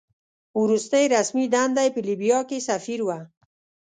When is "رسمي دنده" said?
1.15-1.81